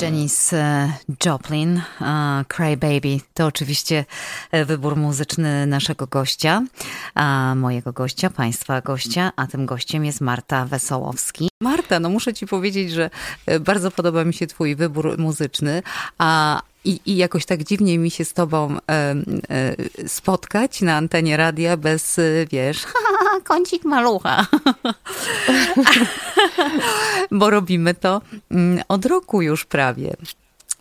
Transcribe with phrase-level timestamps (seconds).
[0.00, 0.92] Janis e,
[1.24, 1.82] Joplin,
[2.48, 3.20] Cry Baby.
[3.34, 4.04] To oczywiście
[4.50, 6.62] e, wybór muzyczny naszego gościa,
[7.56, 11.48] mojego gościa, państwa gościa, a tym gościem jest Marta Wesołowski.
[11.60, 13.10] Marta, no muszę ci powiedzieć, że
[13.46, 15.82] e, bardzo podoba mi się twój wybór muzyczny,
[16.18, 19.14] a i, I jakoś tak dziwnie mi się z tobą e, e,
[20.08, 22.20] spotkać na antenie radia bez,
[22.50, 22.84] wiesz,
[23.44, 24.46] kącik malucha.
[27.30, 30.14] Bo robimy to mm, od roku już prawie.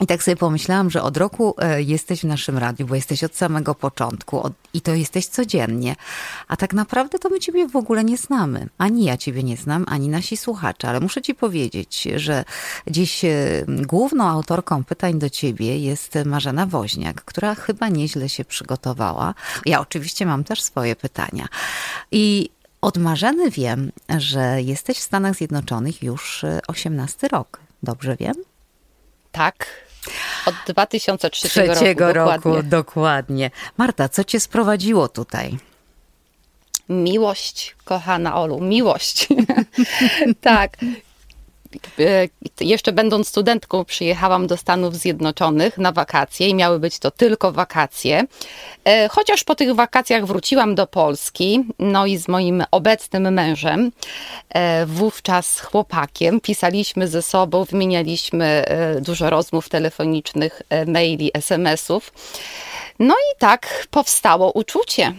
[0.02, 3.36] I tak sobie pomyślałam, że od roku e, jesteś w naszym radiu, bo jesteś od
[3.36, 5.96] samego początku od, i to jesteś codziennie.
[6.48, 8.70] A tak naprawdę to my ciebie w ogóle nie znamy.
[8.78, 10.90] Ani ja ciebie nie znam, ani nasi słuchacze.
[10.90, 12.46] Ale muszę ci powiedzieć, że
[12.88, 13.30] dziś e,
[13.68, 19.34] główną autorką pytań do ciebie jest Marzena Woźniak, która chyba nieźle się przygotowała.
[19.66, 21.48] Ja oczywiście mam też swoje pytania.
[22.12, 22.50] I
[22.82, 27.60] od Marzeny wiem, że jesteś w Stanach Zjednoczonych już 18 e, rok.
[27.84, 28.36] Dobrze wiem?
[29.32, 29.89] Tak,
[30.46, 32.30] od 2003 Trzeciego roku.
[32.30, 32.70] roku dokładnie.
[32.70, 33.52] dokładnie.
[33.78, 35.58] Marta, co cię sprowadziło tutaj?
[36.90, 39.28] Miłość, kochana Olu, miłość.
[40.42, 40.78] tak.
[42.00, 42.28] E,
[42.66, 48.24] jeszcze będąc studentką, przyjechałam do Stanów Zjednoczonych na wakacje i miały być to tylko wakacje.
[48.84, 53.92] E, chociaż po tych wakacjach wróciłam do Polski, no i z moim obecnym mężem,
[54.50, 58.66] e, wówczas chłopakiem, pisaliśmy ze sobą, wymienialiśmy
[59.02, 62.14] dużo rozmów telefonicznych, maili, SMS-ów.
[63.00, 65.14] No i tak powstało uczucie.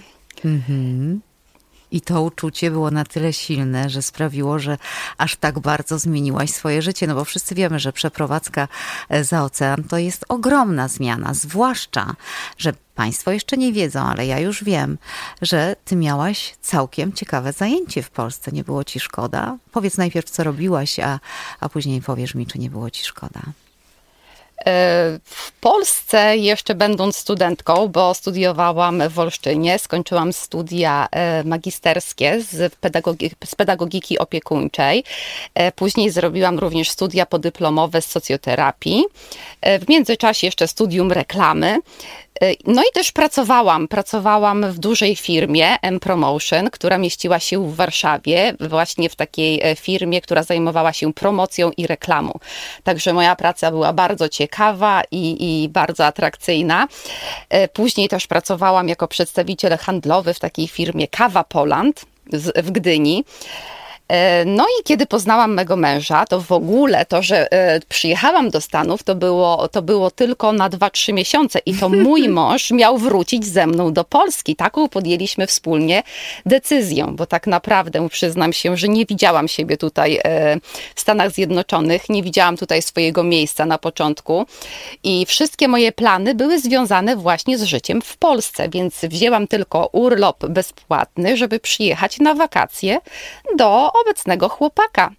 [0.44, 1.20] Mhm.
[1.92, 4.78] I to uczucie było na tyle silne, że sprawiło, że
[5.18, 7.06] aż tak bardzo zmieniłaś swoje życie.
[7.06, 8.68] No bo wszyscy wiemy, że przeprowadzka
[9.08, 12.14] e, za ocean to jest ogromna zmiana, zwłaszcza,
[12.58, 14.98] że Państwo jeszcze nie wiedzą, ale ja już wiem,
[15.42, 18.52] że ty miałaś całkiem ciekawe zajęcie w Polsce.
[18.52, 19.56] Nie było ci szkoda?
[19.72, 21.20] Powiedz najpierw, co robiłaś, a,
[21.60, 23.40] a później powiesz mi, czy nie było ci szkoda.
[25.24, 33.36] W Polsce, jeszcze będąc studentką, bo studiowałam w Olsztynie, skończyłam studia e, magisterskie z pedagogiki,
[33.44, 35.04] z pedagogiki opiekuńczej.
[35.54, 39.04] E, później zrobiłam również studia podyplomowe z socjoterapii.
[39.60, 41.78] E, w międzyczasie jeszcze studium reklamy.
[42.42, 43.88] E, no i też pracowałam.
[43.88, 50.20] Pracowałam w dużej firmie M-Promotion, która mieściła się w Warszawie, właśnie w takiej e, firmie,
[50.20, 52.38] która zajmowała się promocją i reklamą.
[52.84, 56.88] Także moja praca była bardzo ciekawa i, i bardzo atrakcyjna.
[57.48, 62.04] E, później też pracowałam jako przedstawiciel handlowy w takiej firmie Kawa Poland
[62.56, 63.24] w Gdyni.
[64.10, 68.60] E, no i kiedy poznałam mego męża, to w ogóle to, że e, przyjechałam do
[68.60, 73.46] Stanów, to było, to było tylko na 2-3 miesiące i to mój mąż miał wrócić
[73.46, 74.56] ze mną do Polski.
[74.56, 76.02] Taką podjęliśmy wspólnie
[76.46, 80.56] decyzję, bo tak naprawdę przyznam się, że nie widziałam siebie tutaj e,
[80.94, 84.46] w Stanach Zjednoczonych, nie widziałam tutaj swojego miejsca na początku
[85.02, 90.46] i wszystkie moje plany były związane właśnie z życiem w Polsce, więc wzięłam tylko urlop
[90.46, 92.98] bezpłatny, żeby przyjechać na wakacje
[93.56, 95.10] do obecnego chłopaka.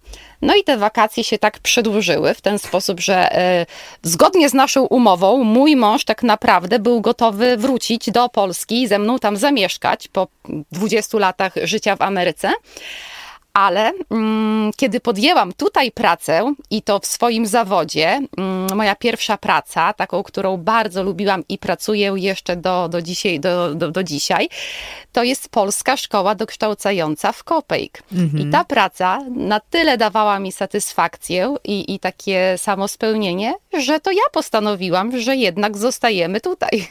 [0.42, 3.66] No i te wakacje się tak przedłużyły w ten sposób, że e,
[4.02, 8.98] zgodnie z naszą umową mój mąż tak naprawdę był gotowy wrócić do Polski i ze
[8.98, 10.26] mną tam zamieszkać po
[10.72, 12.52] 20 latach życia w Ameryce
[13.54, 19.92] ale mm, kiedy podjęłam tutaj pracę i to w swoim zawodzie, mm, moja pierwsza praca,
[19.92, 24.48] taką, którą bardzo lubiłam i pracuję jeszcze do, do, dzisiaj, do, do, do dzisiaj,
[25.12, 28.02] to jest Polska Szkoła Dokształcająca w Kopejk.
[28.12, 28.48] Mhm.
[28.48, 34.22] I ta praca na tyle dawała mi satysfakcję i, i takie samospełnienie, że to ja
[34.32, 36.70] postanowiłam, że jednak zostajemy tutaj.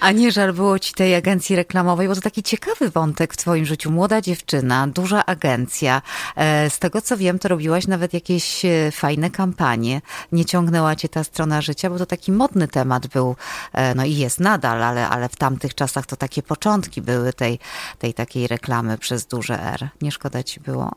[0.00, 3.64] A nie żal było ci tej agencji reklamowej, bo to taki ciekawy wątek w twoim
[3.64, 3.90] życiu.
[3.90, 6.02] Młoda dziewczyna, duża agencja,
[6.36, 10.00] E, z tego co wiem, to robiłaś nawet jakieś e, fajne kampanie.
[10.32, 13.36] Nie ciągnęła cię ta strona życia, bo to taki modny temat był,
[13.72, 17.58] e, no i jest nadal, ale, ale w tamtych czasach to takie początki były tej,
[17.98, 19.88] tej takiej reklamy przez duże R.
[20.02, 20.92] Nie szkoda ci było?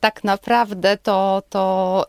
[0.00, 2.06] Tak naprawdę to, to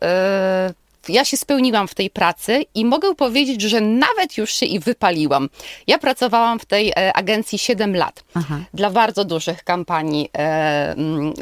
[1.10, 5.50] ja się spełniłam w tej pracy i mogę powiedzieć, że nawet już się i wypaliłam.
[5.88, 8.60] Ja pracowałam w tej e, agencji 7 lat Aha.
[8.74, 11.34] dla bardzo dużych kampanii, e, mm,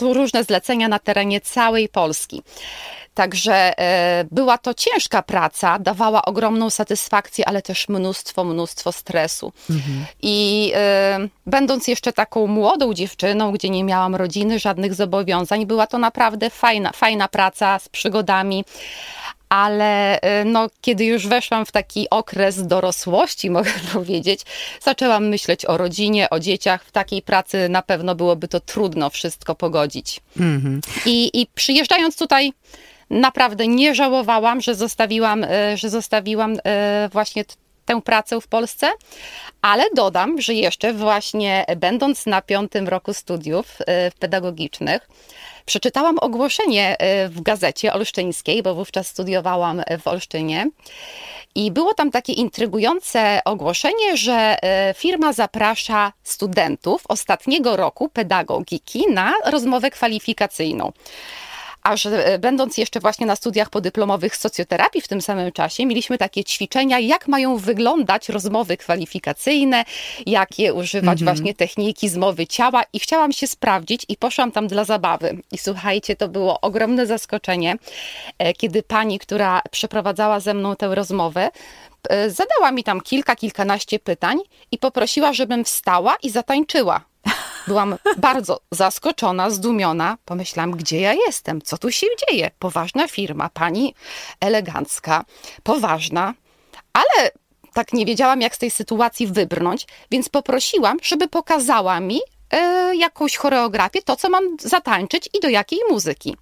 [0.00, 2.42] różne zlecenia na terenie całej Polski.
[3.16, 9.52] Także e, była to ciężka praca, dawała ogromną satysfakcję, ale też mnóstwo, mnóstwo stresu.
[9.70, 10.06] Mhm.
[10.22, 15.98] I e, będąc jeszcze taką młodą dziewczyną, gdzie nie miałam rodziny, żadnych zobowiązań, była to
[15.98, 18.64] naprawdę fajna, fajna praca z przygodami
[19.48, 24.40] ale e, no, kiedy już weszłam w taki okres dorosłości, mogę powiedzieć,
[24.82, 26.84] zaczęłam myśleć o rodzinie, o dzieciach.
[26.84, 30.20] W takiej pracy na pewno byłoby to trudno wszystko pogodzić.
[30.40, 31.06] Mm -hmm.
[31.06, 32.52] I, I przyjeżdżając tutaj
[33.10, 37.44] Naprawdę nie żałowałam, że zostawiłam, e, że zostawiłam e, właśnie
[37.84, 38.86] tę pracę w Polsce,
[39.62, 43.78] ale dodam, że jeszcze właśnie będąc na piątym roku studiów
[44.18, 45.08] pedagogicznych,
[45.66, 46.96] przeczytałam ogłoszenie
[47.28, 50.70] w gazecie olsztyńskiej, bo wówczas studiowałam w Olsztynie.
[51.54, 54.56] I było tam takie intrygujące ogłoszenie, że
[54.96, 60.92] firma zaprasza studentów ostatniego roku pedagogiki na rozmowę kwalifikacyjną
[61.86, 66.44] aż e, będąc jeszcze właśnie na studiach podyplomowych socjoterapii w tym samym czasie, mieliśmy takie
[66.44, 69.84] ćwiczenia, jak mają wyglądać rozmowy kwalifikacyjne,
[70.26, 71.36] jakie używać mhm.
[71.36, 75.42] właśnie techniki zmowy ciała i chciałam się sprawdzić i poszłam tam dla zabawy.
[75.52, 77.76] I słuchajcie, to było ogromne zaskoczenie,
[78.38, 81.50] e, kiedy pani, która przeprowadzała ze mną tę rozmowę,
[82.08, 84.38] e, zadała mi tam kilka, kilkanaście pytań
[84.70, 87.04] i poprosiła, żebym wstała i zatańczyła.
[87.66, 90.18] Byłam bardzo zaskoczona, zdumiona.
[90.24, 92.50] Pomyślałam, gdzie ja jestem, co tu się dzieje.
[92.58, 93.94] Poważna firma, pani
[94.40, 95.24] elegancka,
[95.62, 96.34] poważna,
[96.92, 97.30] ale
[97.74, 102.20] tak nie wiedziałam, jak z tej sytuacji wybrnąć, więc poprosiłam, żeby pokazała mi
[102.50, 106.36] e, jakąś choreografię, to co mam zatańczyć i do jakiej muzyki.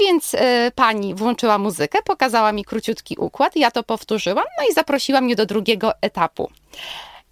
[0.00, 5.20] Więc e, pani włączyła muzykę, pokazała mi króciutki układ, ja to powtórzyłam, no i zaprosiła
[5.20, 6.50] mnie do drugiego etapu.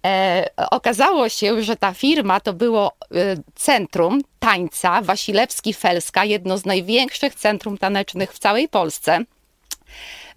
[0.05, 3.15] E, okazało się, że ta firma to było e,
[3.55, 9.19] centrum tańca Wasilewski-Felska, jedno z największych centrum tanecznych w całej Polsce.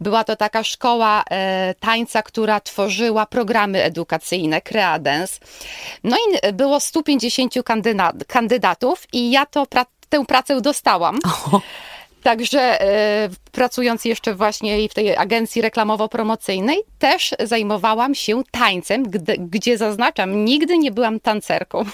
[0.00, 5.40] Była to taka szkoła e, tańca, która tworzyła programy edukacyjne, Creadens.
[6.04, 7.54] No i było 150
[8.26, 9.66] kandydatów i ja to
[10.08, 11.18] tę pracę dostałam.
[12.22, 19.78] Także e, pracując jeszcze właśnie w tej agencji reklamowo-promocyjnej, też zajmowałam się tańcem, gdzie, gdzie
[19.78, 21.84] zaznaczam, nigdy nie byłam tancerką.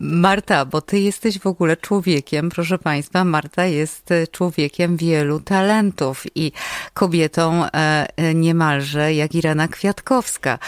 [0.00, 6.24] Marta, bo ty jesteś w ogóle człowiekiem, proszę Państwa, Marta jest e, człowiekiem wielu talentów
[6.34, 6.52] i
[6.94, 10.58] kobietą e, niemalże jak Irena Kwiatkowska.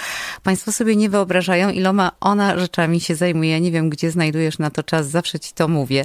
[0.42, 3.60] Państwo sobie nie wyobrażają, iloma ona rzeczami się zajmuje.
[3.60, 6.04] Nie wiem, gdzie znajdujesz na to czas, zawsze ci to mówię.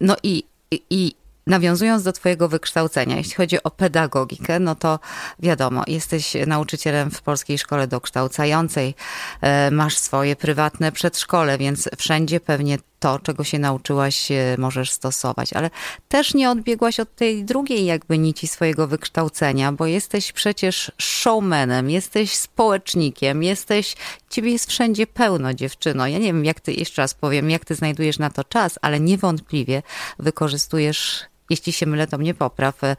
[0.00, 0.42] No i,
[0.90, 1.14] i
[1.46, 4.98] Nawiązując do Twojego wykształcenia, jeśli chodzi o pedagogikę, no to
[5.38, 8.94] wiadomo, jesteś nauczycielem w Polskiej Szkole Dokształcającej,
[9.40, 15.70] e, masz swoje prywatne przedszkole, więc wszędzie pewnie to, czego się nauczyłaś, możesz stosować, ale
[16.08, 22.32] też nie odbiegłaś od tej drugiej jakby nici swojego wykształcenia, bo jesteś przecież showmanem, jesteś
[22.36, 23.96] społecznikiem, jesteś,
[24.30, 26.06] ciebie jest wszędzie pełno, dziewczyno.
[26.06, 29.00] Ja nie wiem, jak ty, jeszcze raz powiem, jak ty znajdujesz na to czas, ale
[29.00, 29.82] niewątpliwie
[30.18, 32.96] wykorzystujesz jeśli się mylę, to mnie popraw, e,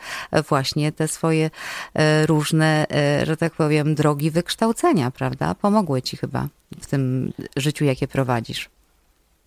[0.50, 1.50] właśnie te swoje
[1.94, 5.56] e, różne, e, że tak powiem, drogi wykształcenia, prawda?
[5.56, 6.48] Pomogły ci chyba
[6.82, 8.70] w tym życiu, jakie prowadzisz.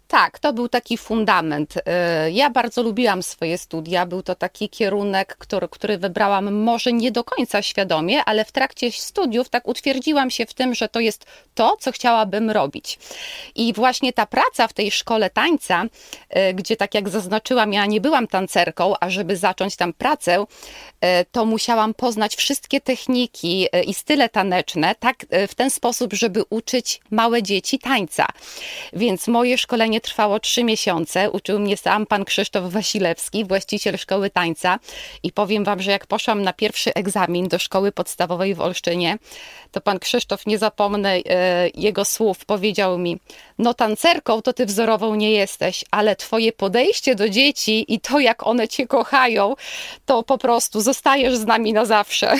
[0.08, 1.76] Tak, to był taki fundament.
[1.76, 1.82] Y,
[2.30, 4.06] ja bardzo lubiłam swoje studia.
[4.06, 8.92] Był to taki kierunek, który, który wybrałam może nie do końca świadomie, ale w trakcie
[8.92, 12.98] studiów tak utwierdziłam się w tym, że to jest to, co chciałabym robić.
[13.54, 18.00] I właśnie ta praca w tej szkole tańca, y, gdzie tak jak zaznaczyłam, ja nie
[18.00, 24.28] byłam tancerką, a żeby zacząć tam pracę, y, to musiałam poznać wszystkie techniki i style
[24.28, 25.16] taneczne, tak
[25.48, 28.26] w ten sposób, żeby uczyć małe dzieci tańca.
[28.92, 31.30] Więc moje szkolenie trwało trzy miesiące.
[31.30, 34.78] Uczył mnie sam pan Krzysztof Wasilewski, właściciel szkoły tańca.
[35.22, 39.18] I powiem wam, że jak poszłam na pierwszy egzamin do szkoły podstawowej w Olsztynie,
[39.72, 43.18] to pan Krzysztof, nie zapomnę e, jego słów, powiedział mi:
[43.58, 48.46] No, tancerką to ty wzorową nie jesteś, ale twoje podejście do dzieci i to, jak
[48.46, 49.54] one cię kochają,
[50.06, 52.34] to po prostu zostajesz z nami na zawsze.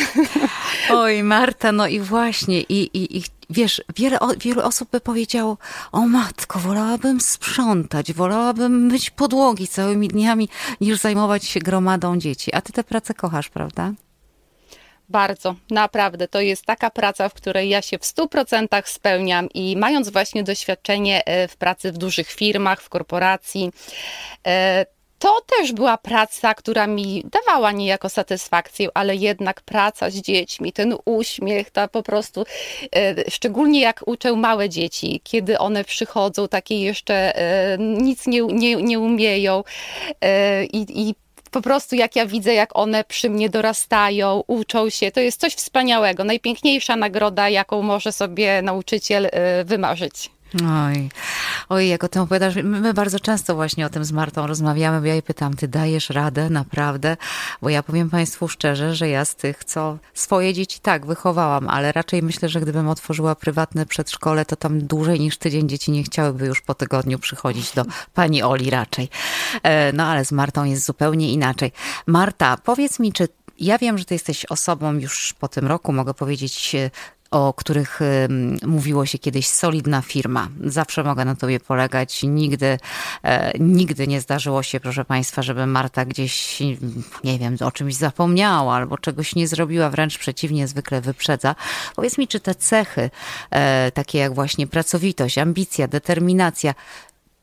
[0.91, 5.57] Oj, Marta, no i właśnie, i, i, i wiesz, wiele, wielu osób by powiedziało,
[5.93, 10.49] o matko, wolałabym sprzątać, wolałabym myć podłogi całymi dniami,
[10.81, 12.55] niż zajmować się gromadą dzieci.
[12.55, 13.93] A ty tę pracę kochasz, prawda?
[15.09, 16.28] Bardzo, naprawdę.
[16.28, 21.25] To jest taka praca, w której ja się w 100% spełniam i mając właśnie doświadczenie
[21.25, 23.71] e, w pracy w dużych firmach, w korporacji,
[24.47, 24.87] e,
[25.19, 30.95] to też była praca, która mi dawała niejako satysfakcję, ale jednak praca z dziećmi, ten
[31.05, 32.45] uśmiech, ta po prostu,
[32.97, 38.77] e, szczególnie jak uczę małe dzieci, kiedy one przychodzą, takie jeszcze e, nic nie, nie,
[38.77, 39.65] nie umieją
[40.21, 41.15] e, i, i
[41.51, 45.55] po prostu jak ja widzę, jak one przy mnie dorastają, uczą się, to jest coś
[45.55, 46.25] wspaniałego.
[46.25, 49.31] Najpiękniejsza nagroda, jaką może sobie nauczyciel
[49.65, 50.31] wymarzyć.
[50.55, 51.09] Oj,
[51.69, 55.07] oj, jak o tym opowiadasz, my bardzo często właśnie o tym z Martą rozmawiamy, bo
[55.07, 57.17] ja jej pytam, ty dajesz radę, naprawdę?
[57.62, 61.93] Bo ja powiem Państwu szczerze, że ja z tych, co swoje dzieci tak wychowałam, ale
[61.93, 66.47] raczej myślę, że gdybym otworzyła prywatne przedszkole, to tam dłużej niż tydzień dzieci nie chciałyby
[66.47, 69.09] już po tygodniu przychodzić do pani Oli raczej.
[69.62, 71.73] E, no ale z Martą jest zupełnie inaczej.
[72.07, 73.28] Marta, powiedz mi, czy
[73.61, 76.76] ja wiem, że ty jesteś osobą już po tym roku, mogę powiedzieć,
[77.31, 78.01] o których
[78.67, 80.49] mówiło się kiedyś solidna firma.
[80.65, 82.23] Zawsze mogę na tobie polegać.
[82.23, 82.79] Nigdy,
[83.23, 86.61] e, nigdy nie zdarzyło się, proszę Państwa, żeby Marta gdzieś,
[87.25, 91.55] nie wiem, o czymś zapomniała albo czegoś nie zrobiła, wręcz przeciwnie, zwykle wyprzedza.
[91.97, 93.11] Powiedz mi, czy te cechy,
[93.51, 96.75] e, takie jak właśnie pracowitość, ambicja, determinacja,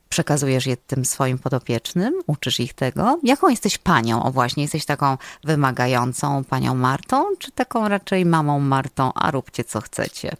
[0.10, 2.14] przekazujesz je tym swoim podopiecznym?
[2.28, 3.20] Uczysz ich tego?
[3.24, 4.24] Jaką jesteś panią?
[4.24, 9.82] O właśnie, jesteś taką wymagającą panią Martą, czy taką raczej mamą Martą, a róbcie co
[9.82, 10.36] chcecie?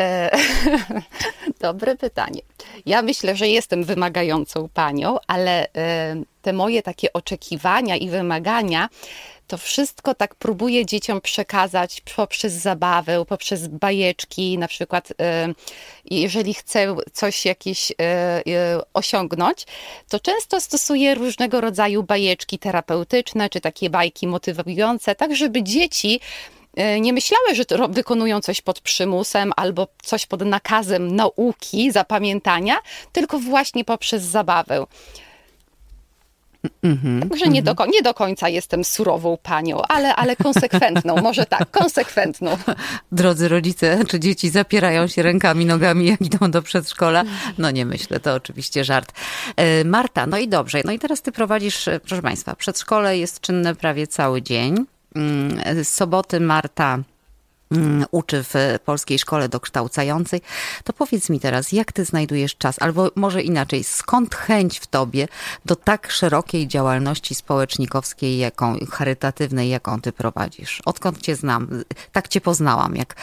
[0.00, 0.30] E,
[1.60, 2.40] dobre pytanie.
[2.86, 8.88] Ja myślę, że jestem wymagającą panią, ale e, te moje takie oczekiwania i wymagania
[9.46, 15.54] to wszystko tak próbuję dzieciom przekazać poprzez zabawę, poprzez bajeczki, na przykład e,
[16.10, 17.92] jeżeli chcę coś jakieś
[18.94, 19.66] osiągnąć,
[20.08, 26.20] to często stosuję różnego rodzaju bajeczki terapeutyczne, czy takie bajki motywujące, tak żeby dzieci
[27.00, 32.76] nie myślały, że wykonują coś pod przymusem albo coś pod nakazem nauki, zapamiętania,
[33.12, 34.86] tylko właśnie poprzez zabawę.
[36.84, 41.70] Mm-hmm, Także nie, do, nie do końca jestem surową panią, ale, ale konsekwentną, może tak,
[41.70, 42.56] konsekwentną.
[43.12, 47.24] Drodzy rodzice, czy dzieci zapierają się rękami, nogami, jak idą do przedszkola?
[47.58, 49.12] No nie myślę, to oczywiście żart.
[49.56, 53.40] E, Marta, no i dobrze, no i teraz ty prowadzisz, e, proszę Państwa, przedszkole jest
[53.40, 54.86] czynne prawie cały dzień.
[55.14, 56.98] Mm, z soboty Marta
[57.70, 60.40] mm, uczy w polskiej szkole dokształcającej,
[60.84, 65.28] to powiedz mi teraz, jak ty znajdujesz czas, albo może inaczej, skąd chęć w tobie
[65.64, 70.82] do tak szerokiej działalności społecznikowskiej, jaką, charytatywnej, jaką ty prowadzisz?
[70.84, 71.68] Odkąd cię znam?
[72.12, 73.14] Tak cię poznałam, jak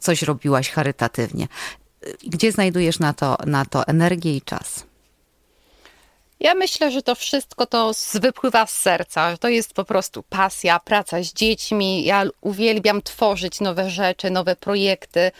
[0.00, 1.48] coś robiłaś charytatywnie.
[2.26, 4.86] Gdzie znajdujesz na to, na to energię i czas?
[6.44, 9.36] Ja myślę, że to wszystko to wypływa z serca.
[9.36, 12.04] To jest po prostu pasja, praca z dziećmi.
[12.04, 15.30] Ja uwielbiam tworzyć nowe rzeczy, nowe projekty.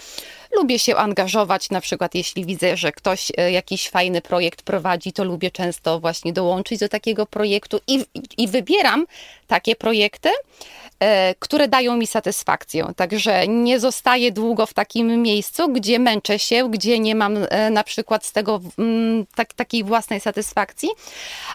[0.57, 5.25] Lubię się angażować, na przykład jeśli widzę, że ktoś e, jakiś fajny projekt prowadzi, to
[5.25, 8.05] lubię często właśnie dołączyć do takiego projektu i,
[8.39, 9.07] i wybieram
[9.47, 10.29] takie projekty,
[11.39, 12.87] które dają mi satysfakcję.
[12.97, 17.85] Także nie zostaję długo w takim miejscu, gdzie męczę się, gdzie nie mam e, na
[17.85, 20.89] przykład z tego mm, tak, takiej własnej satysfakcji,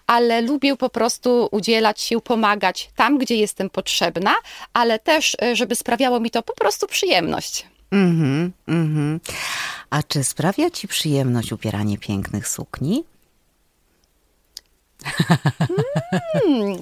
[0.08, 4.36] ale lubię po prostu udzielać się, pomagać tam, gdzie jestem potrzebna,
[4.74, 7.66] ale też, żeby sprawiało mi to po prostu przyjemność.
[7.92, 9.20] Mhm, mhm.
[9.90, 13.04] A czy sprawia ci przyjemność ubieranie pięknych sukni?
[16.34, 16.78] Hmm.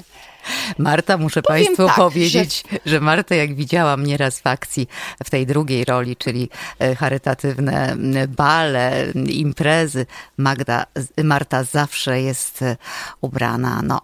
[0.77, 2.91] Marta, muszę Powiem Państwu tak, powiedzieć, że...
[2.91, 4.87] że Marta, jak widziałam nieraz w akcji
[5.23, 7.95] w tej drugiej roli, czyli e, charytatywne
[8.27, 10.05] bale, imprezy,
[10.37, 10.85] Magda,
[11.23, 12.77] Marta zawsze jest e,
[13.21, 14.01] ubrana no,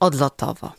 [0.00, 0.72] odlotowo.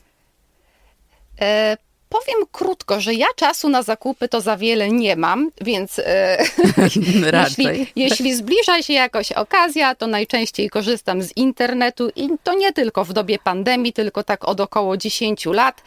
[1.41, 1.77] E
[2.11, 6.37] Powiem krótko, że ja czasu na zakupy to za wiele nie mam, więc e,
[7.43, 13.05] jeśli, jeśli zbliża się jakaś okazja, to najczęściej korzystam z internetu i to nie tylko
[13.05, 15.83] w dobie pandemii, tylko tak od około 10 lat.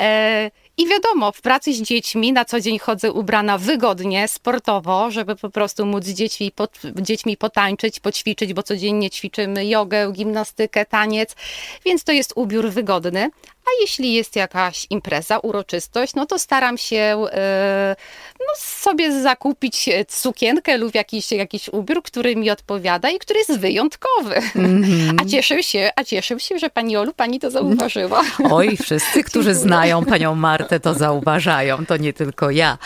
[0.00, 5.36] E, i wiadomo, w pracy z dziećmi na co dzień chodzę ubrana wygodnie, sportowo, żeby
[5.36, 11.36] po prostu móc z dziećmi, pod, dziećmi potańczyć, poćwiczyć, bo codziennie ćwiczymy jogę, gimnastykę, taniec,
[11.84, 13.30] więc to jest ubiór wygodny.
[13.66, 17.96] A jeśli jest jakaś impreza, uroczystość, no to staram się e,
[18.40, 24.34] no, sobie zakupić sukienkę lub jakiś, jakiś ubiór, który mi odpowiada i który jest wyjątkowy.
[24.56, 25.14] Mm -hmm.
[25.22, 28.22] A cieszę się, a cieszę się, że pani Olu, pani to zauważyła.
[28.50, 32.78] Oj, wszyscy, którzy znają panią Martę, to zauważają, to nie tylko ja.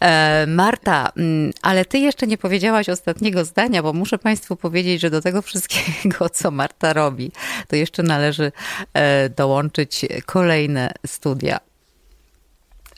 [0.00, 5.10] E, Marta, mm, ale ty jeszcze nie powiedziałaś ostatniego zdania, bo muszę państwu powiedzieć, że
[5.10, 7.32] do tego wszystkiego, co Marta robi,
[7.68, 8.52] to jeszcze należy
[8.94, 11.60] e, dołączyć kolejne studia.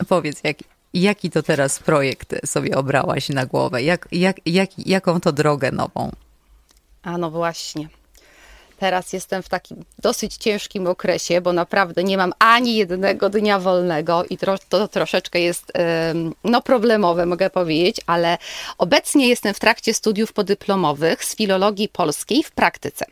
[0.08, 0.56] Powiedz, jak,
[0.94, 3.82] jaki to teraz projekt sobie obrałaś na głowę?
[3.82, 6.12] Jak, jak, jak, jaką to drogę nową?
[7.02, 7.88] A no właśnie.
[8.76, 14.24] Teraz jestem w takim dosyć ciężkim okresie, bo naprawdę nie mam ani jednego dnia wolnego
[14.30, 15.72] i to, to troszeczkę jest
[16.44, 18.38] no, problemowe, mogę powiedzieć, ale
[18.78, 23.04] obecnie jestem w trakcie studiów podyplomowych z filologii polskiej w praktyce.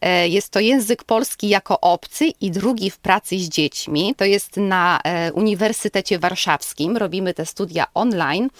[0.00, 4.14] E, jest to język polski jako obcy i drugi w pracy z dziećmi.
[4.16, 6.96] To jest na e, Uniwersytecie Warszawskim.
[6.96, 8.50] Robimy te studia online.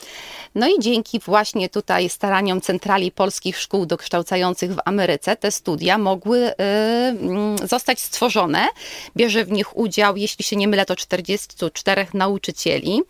[0.55, 6.34] No i dzięki właśnie tutaj staraniom Centrali Polskich Szkół Dokształcających w Ameryce te studia mogły
[6.35, 8.69] y, mm, zostać stworzone.
[9.17, 13.03] Bierze w nich udział, jeśli się nie mylę, to 44 nauczycieli.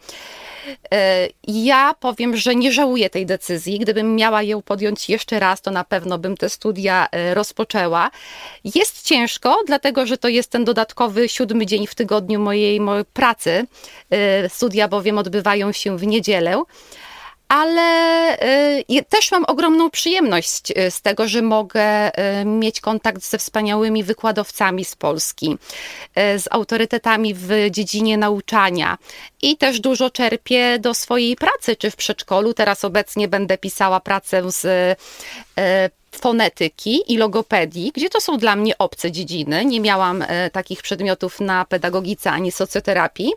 [0.69, 3.79] Y, ja powiem, że nie żałuję tej decyzji.
[3.79, 8.11] Gdybym miała ją podjąć jeszcze raz, to na pewno bym te studia y, rozpoczęła.
[8.65, 13.67] Jest ciężko, dlatego że to jest ten dodatkowy siódmy dzień w tygodniu mojej, mojej pracy.
[14.49, 16.65] Studia bowiem odbywają się w niedzielę
[17.55, 18.37] ale
[18.91, 22.09] y, też mam ogromną przyjemność y, z tego, że mogę
[22.41, 25.59] y, mieć kontakt ze wspaniałymi wykładowcami z Polski,
[26.17, 28.99] z autorytetami w dziedzinie nauczania
[29.43, 32.55] i też dużo czerpię do swojej pracy, czy w przedszkolu.
[32.55, 34.67] Teraz obecnie będę pisała pracę z
[36.17, 39.65] fonetyki i logopedii, gdzie to są dla mnie obce dziedziny.
[39.65, 43.33] Nie miałam e, takich przedmiotów na pedagogice ani socjoterapii,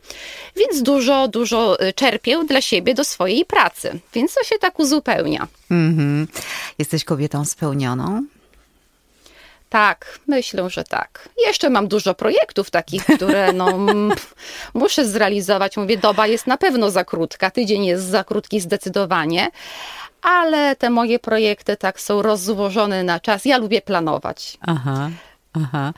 [0.55, 4.00] więc dużo, dużo e, czerpię dla siebie do swojej pracy.
[4.13, 5.48] Więc to się tak uzupełnia.
[5.72, 6.27] Mm-hmm.
[6.79, 8.24] Jesteś kobietą spełnioną?
[9.69, 11.29] Tak, myślę, że tak.
[11.46, 13.77] Jeszcze mam dużo projektów takich, które no,
[14.74, 15.77] muszę zrealizować.
[15.77, 19.51] Mówię, doba jest na pewno za krótka, tydzień jest za krótki zdecydowanie,
[20.21, 23.45] ale te moje projekty tak są rozłożone na czas.
[23.45, 24.57] Ja lubię planować.
[24.62, 25.09] Aha.
[25.63, 25.93] Aha.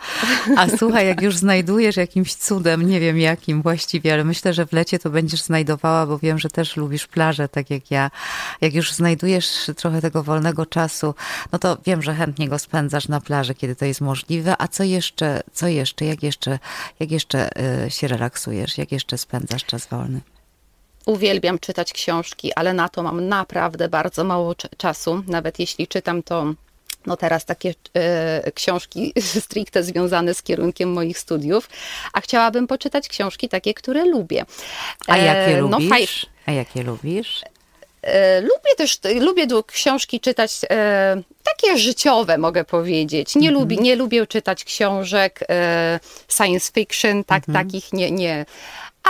[0.58, 4.74] A słuchaj, jak już znajdujesz jakimś cudem, nie wiem jakim właściwie, ale myślę, że w
[4.74, 8.12] lecie to będziesz znajdowała, bo wiem, że też lubisz plażę, tak jak ja.
[8.62, 11.16] Jak już znajdujesz trochę tego wolnego czasu,
[11.52, 14.56] no to wiem, że chętnie go spędzasz na plaży, kiedy to jest możliwe.
[14.60, 16.60] A co jeszcze, co jeszcze, jak jeszcze,
[17.00, 17.50] jak jeszcze
[17.86, 20.22] y, się relaksujesz, jak jeszcze spędzasz czas wolny?
[21.10, 25.24] Uwielbiam czytać książki, ale na to mam naprawdę bardzo mało czasu.
[25.28, 26.54] Nawet jeśli czytam, to
[27.06, 29.14] no teraz takie e, książki
[29.46, 31.70] stricte związane z kierunkiem moich studiów,
[32.14, 34.46] a chciałabym poczytać książki takie, które lubię.
[35.08, 36.26] A jakie e, no, lubisz?
[36.46, 37.42] A jakie lubisz?
[38.02, 43.36] E, lubię też, lubię książki czytać e, takie życiowe, mogę powiedzieć.
[43.36, 43.84] Nie, lubię, mhm.
[43.84, 46.00] nie lubię czytać książek e,
[46.30, 47.68] science fiction, tak, mhm.
[47.68, 48.46] takich nie, nie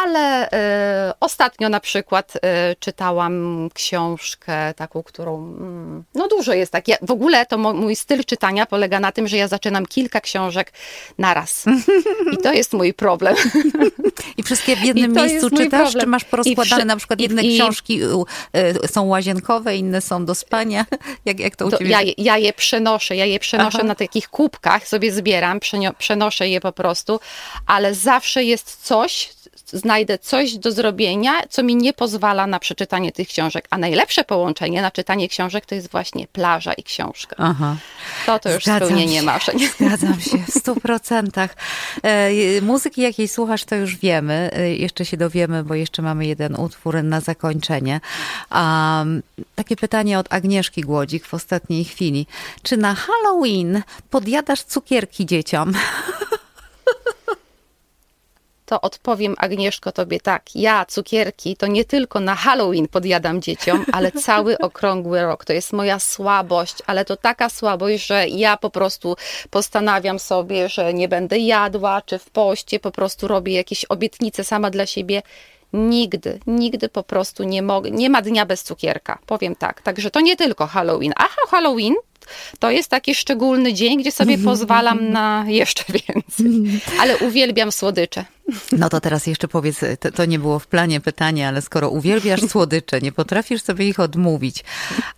[0.03, 0.49] ale y,
[1.19, 2.39] ostatnio na przykład y,
[2.79, 6.87] czytałam książkę taką, którą mm, no dużo jest tak.
[6.87, 10.73] Ja, w ogóle to mój styl czytania polega na tym, że ja zaczynam kilka książek
[11.17, 11.65] naraz.
[12.33, 13.35] I to jest mój problem.
[14.37, 18.87] I wszystkie w jednym miejscu czytasz, czy masz porozkładane na przykład jedne i, książki y,
[18.87, 20.85] są łazienkowe, inne są do spania?
[21.25, 21.89] Jak, jak to u Ciebie?
[21.89, 23.87] Ja, ja je przenoszę, ja je przenoszę Aha.
[23.87, 25.59] na takich kubkach, sobie zbieram,
[25.97, 27.19] przenoszę je po prostu,
[27.65, 29.29] ale zawsze jest coś,
[29.73, 33.67] znajdę coś do zrobienia, co mi nie pozwala na przeczytanie tych książek.
[33.69, 37.35] A najlepsze połączenie na czytanie książek to jest właśnie plaża i książka.
[37.39, 37.75] Aha.
[38.25, 39.25] To to już Zgadzam spełnienie się.
[39.25, 39.59] marzeń.
[39.79, 41.55] Zgadzam się w stu procentach.
[42.03, 44.49] E, muzyki, jakiej słuchasz, to już wiemy.
[44.53, 48.01] E, jeszcze się dowiemy, bo jeszcze mamy jeden utwór na zakończenie.
[48.51, 49.21] Um,
[49.55, 52.27] takie pytanie od Agnieszki Głodzik w ostatniej chwili.
[52.63, 55.73] Czy na Halloween podjadasz cukierki dzieciom?
[58.69, 60.55] to odpowiem Agnieszko tobie tak.
[60.55, 65.45] Ja cukierki to nie tylko na Halloween podjadam dzieciom, ale cały okrągły rok.
[65.45, 69.15] To jest moja słabość, ale to taka słabość, że ja po prostu
[69.49, 74.69] postanawiam sobie, że nie będę jadła, czy w poście po prostu robię jakieś obietnice sama
[74.69, 75.21] dla siebie.
[75.73, 79.81] Nigdy, nigdy po prostu nie mogę, nie ma dnia bez cukierka, powiem tak.
[79.81, 81.13] Także to nie tylko Halloween.
[81.15, 81.95] Aha, Halloween
[82.59, 86.81] to jest taki szczególny dzień, gdzie sobie pozwalam na jeszcze więcej.
[86.99, 88.25] Ale uwielbiam słodycze.
[88.71, 92.41] No to teraz jeszcze powiedz, to, to, nie było w planie pytanie, ale skoro uwielbiasz
[92.41, 94.63] słodycze, nie potrafisz sobie ich odmówić,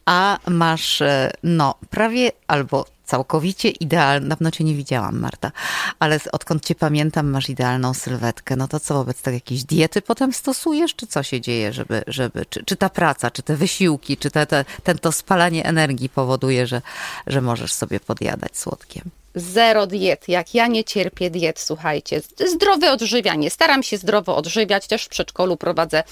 [0.06, 4.28] a masz e, no prawie albo całkowicie idealna.
[4.30, 5.52] Dawno cię nie widziałam, Marta,
[6.00, 8.56] ale odkąd cię pamiętam, masz idealną sylwetkę.
[8.56, 12.45] No to co wobec tego jakieś diety potem stosujesz, czy co się dzieje, żeby, żeby
[12.45, 16.67] czy, czy ta praca, czy te wysiłki, czy te, te, ten, to spalanie energii powoduje,
[16.67, 16.82] że,
[17.28, 19.20] że możesz sobie podjadać słodkiem?
[19.36, 20.30] Zero diet.
[20.30, 22.22] Jak ja nie cierpię diet, słuchajcie.
[22.46, 23.50] Zdrowe odżywianie.
[23.50, 24.88] Staram się zdrowo odżywiać.
[24.88, 26.04] Też w przedszkolu prowadzę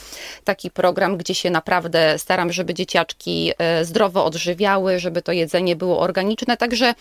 [0.44, 6.00] taki program, gdzie się naprawdę staram, żeby dzieciaczki e, zdrowo odżywiały, żeby to jedzenie było
[6.00, 6.58] organiczne.
[6.58, 6.94] Także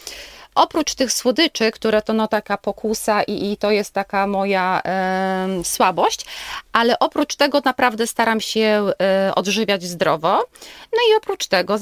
[0.55, 5.49] Oprócz tych słodyczy, które to no taka pokusa i, i to jest taka moja e,
[5.65, 6.25] słabość,
[6.73, 10.45] ale oprócz tego naprawdę staram się e, odżywiać zdrowo.
[10.93, 11.79] No i oprócz tego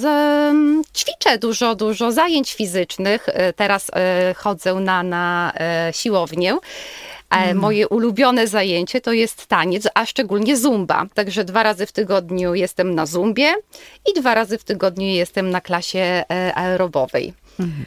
[0.96, 3.28] ćwiczę dużo, dużo zajęć fizycznych.
[3.28, 6.56] E, teraz e, chodzę na, na e, siłownię.
[7.30, 7.56] Mm.
[7.56, 11.06] Moje ulubione zajęcie to jest taniec, a szczególnie zumba.
[11.14, 13.54] Także dwa razy w tygodniu jestem na zumbie
[14.10, 16.24] i dwa razy w tygodniu jestem na klasie
[16.54, 17.34] aerobowej.
[17.60, 17.84] Mm.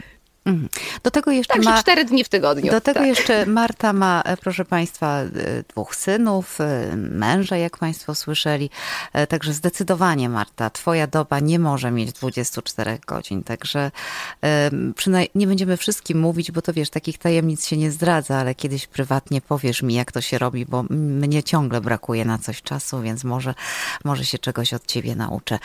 [0.50, 0.70] Mhm.
[1.04, 2.72] Do tego jeszcze Także ma, cztery dni w tygodniu.
[2.72, 3.08] Do tego tak.
[3.08, 5.28] jeszcze Marta ma, e, proszę Państwa, e,
[5.68, 8.70] dwóch synów, e, męża, jak Państwo słyszeli.
[9.30, 13.44] Także zdecydowanie, Marta, Twoja doba nie może mieć 24 godzin.
[13.44, 13.92] Także
[14.96, 18.88] przynajmniej nie będziemy wszystkim mówić, bo to wiesz, takich tajemnic się nie zdradza, ale kiedyś
[18.88, 23.24] prywatnie powiesz mi, jak to się robi, bo mnie ciągle brakuje na coś czasu, więc
[23.24, 23.54] może,
[24.04, 25.60] może się czegoś od Ciebie nauczę.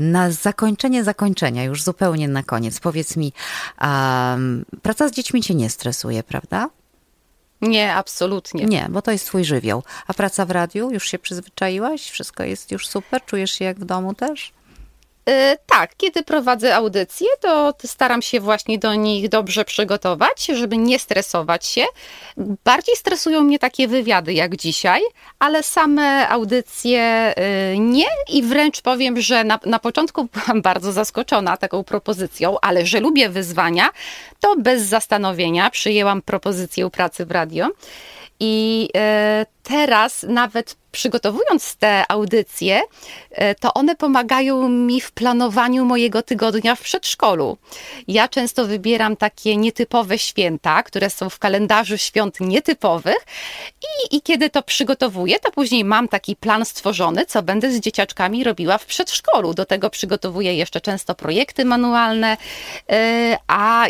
[0.00, 3.32] Na zakończenie zakończenia, już zupełnie na koniec, powiedz mi,
[3.80, 6.68] Um, praca z dziećmi cię nie stresuje, prawda?
[7.60, 8.64] Nie, absolutnie.
[8.64, 9.82] Nie, bo to jest twój żywioł.
[10.06, 12.10] A praca w radiu, już się przyzwyczaiłaś?
[12.10, 13.24] Wszystko jest już super?
[13.24, 14.52] Czujesz się jak w domu też?
[15.28, 20.98] E, tak, kiedy prowadzę audycje, to staram się właśnie do nich dobrze przygotować, żeby nie
[20.98, 21.84] stresować się.
[22.64, 25.02] Bardziej stresują mnie takie wywiady jak dzisiaj,
[25.38, 31.56] ale same audycje e, nie i wręcz powiem, że na, na początku byłam bardzo zaskoczona
[31.56, 33.88] taką propozycją, ale że lubię wyzwania,
[34.40, 37.68] to bez zastanowienia przyjęłam propozycję pracy w radio.
[38.40, 42.82] I e, teraz nawet przygotowując te audycje,
[43.30, 47.58] e, to one pomagają mi w planowaniu mojego tygodnia w przedszkolu.
[48.08, 53.16] Ja często wybieram takie nietypowe święta, które są w kalendarzu świąt nietypowych
[53.82, 58.44] i, i kiedy to przygotowuję, to później mam taki plan stworzony, co będę z dzieciaczkami
[58.44, 59.54] robiła w przedszkolu.
[59.54, 62.36] Do tego przygotowuję jeszcze często projekty manualne,
[62.90, 63.86] e, a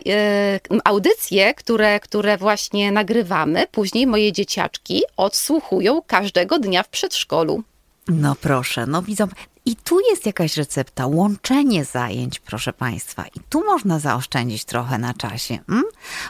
[0.84, 7.62] audycje, które, które właśnie nagrywamy, później moje dzieciaczki odsłuchują każdego dnia w przedszkolu.
[8.08, 9.26] No proszę, no widzą.
[9.64, 13.24] I tu jest jakaś recepta, łączenie zajęć, proszę Państwa.
[13.34, 15.58] I tu można zaoszczędzić trochę na czasie.
[15.68, 15.84] Mm?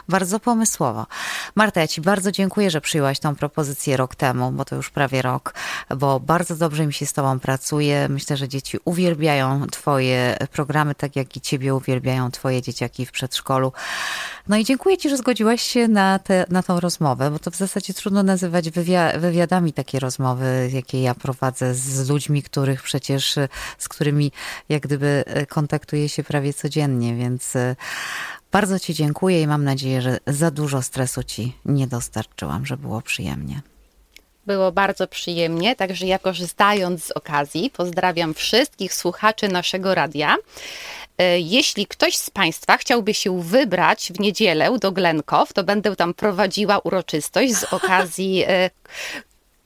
[0.09, 1.05] Bardzo pomysłowo.
[1.55, 5.21] Marta, ja Ci bardzo dziękuję, że przyjęłaś tą propozycję rok temu, bo to już prawie
[5.21, 5.53] rok,
[5.97, 8.09] bo bardzo dobrze mi się z Tobą pracuje.
[8.09, 13.71] Myślę, że dzieci uwielbiają Twoje programy, tak jak i Ciebie uwielbiają Twoje dzieciaki w przedszkolu.
[14.49, 17.55] No i dziękuję Ci, że zgodziłaś się na, te, na tą rozmowę, bo to w
[17.55, 23.35] zasadzie trudno nazywać wywia wywiadami takie rozmowy, jakie ja prowadzę z ludźmi, których przecież,
[23.77, 24.31] z którymi
[24.69, 27.75] jak gdyby kontaktuję się prawie codziennie, więc e,
[28.51, 33.01] bardzo Ci dziękuję i mam nadzieję, że za dużo stresu Ci nie dostarczyłam, że było
[33.01, 33.61] przyjemnie.
[34.45, 40.35] Było bardzo przyjemnie, także ja korzystając z okazji pozdrawiam wszystkich słuchaczy naszego radia.
[41.17, 46.13] E, jeśli ktoś z Państwa chciałby się wybrać w niedzielę do Glenkow, to będę tam
[46.13, 48.69] prowadziła uroczystość z okazji e,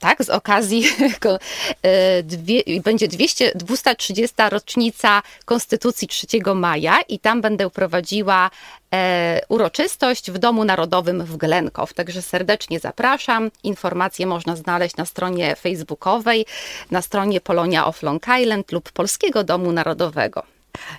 [0.02, 0.84] tak, z okazji
[1.82, 8.50] e, dwie, będzie 200, 230 rocznica Konstytucji 3 maja i tam będę prowadziła
[8.94, 11.94] e, uroczystość w Domu Narodowym w Glenkow.
[11.94, 13.50] Także serdecznie zapraszam.
[13.62, 16.46] Informacje można znaleźć na stronie facebookowej,
[16.90, 20.42] na stronie Polonia of Long Island lub Polskiego Domu Narodowego.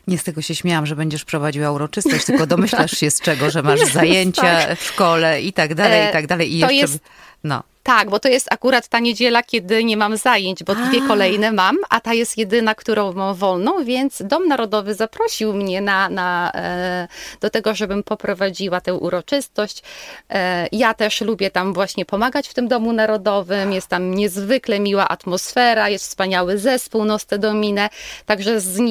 [0.07, 3.63] Nie z tego się śmiałam, że będziesz prowadziła uroczystość, tylko domyślasz się z czego, że
[3.63, 4.79] masz zajęcia tak.
[4.79, 6.57] w szkole i tak dalej, i tak dalej.
[6.57, 6.81] I to jeszcze...
[6.81, 6.99] jest...
[7.43, 7.63] No.
[7.83, 11.77] Tak, bo to jest akurat ta niedziela, kiedy nie mam zajęć, bo dwie kolejne mam,
[11.89, 17.07] a ta jest jedyna, którą mam wolną, więc Dom Narodowy zaprosił mnie na, na, e,
[17.41, 19.83] do tego, żebym poprowadziła tę uroczystość.
[20.29, 25.07] E, ja też lubię tam właśnie pomagać w tym Domu Narodowym, jest tam niezwykle miła
[25.07, 27.89] atmosfera, jest wspaniały zespół Noste Domine,
[28.25, 28.81] także z, e,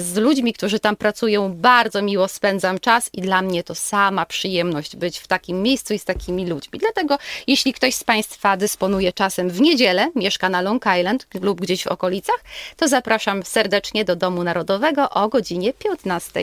[0.00, 4.96] z ludźmi, którzy tam pracują, bardzo miło spędzam czas i dla mnie to sama przyjemność
[4.96, 6.78] być w takim miejscu i z takimi ludźmi.
[6.78, 11.60] Dlatego, jeśli ktoś z Państwa Państwa dysponuje czasem w niedzielę, mieszka na Long Island lub
[11.60, 12.36] gdzieś w okolicach,
[12.76, 16.40] to zapraszam serdecznie do Domu Narodowego o godzinie 15.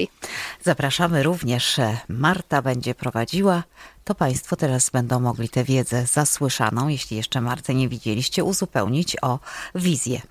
[0.64, 1.76] Zapraszamy również.
[2.10, 3.64] Marta będzie prowadziła
[4.06, 9.40] to Państwo teraz będą mogli tę wiedzę zasłyszaną, jeśli jeszcze Martę nie widzieliście, uzupełnić o
[9.76, 10.22] wizję.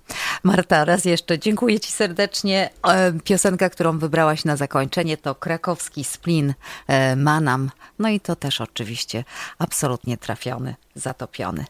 [0.43, 2.71] Marta, raz jeszcze dziękuję Ci serdecznie.
[2.89, 6.55] E, piosenka, którą wybrałaś na zakończenie to krakowski splin
[6.87, 7.71] e, Manam.
[7.99, 9.25] No i to też oczywiście
[9.59, 11.65] absolutnie trafiony, zatopiony.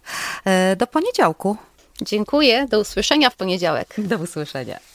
[0.45, 1.57] E, do poniedziałku.
[2.03, 3.95] Dziękuję, do usłyszenia w poniedziałek.
[3.99, 4.94] Do usłyszenia.